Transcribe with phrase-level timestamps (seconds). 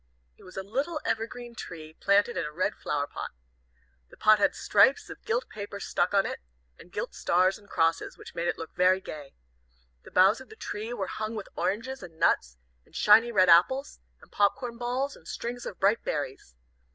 [0.35, 3.29] It was a little evergreen tree planted in a red flower pot.
[4.09, 6.39] The pot had stripes of gilt paper stuck on it,
[6.79, 9.35] and gilt stars and crosses, which made it look very gay.
[10.01, 13.99] The boughs of the tree were hung with oranges, and nuts, and shiny red apples,
[14.19, 16.55] and pop corn balls, and strings of bright berries.